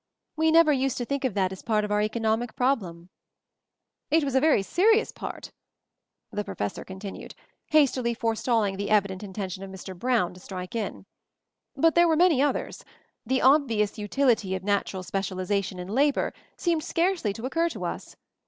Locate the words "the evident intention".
8.77-9.61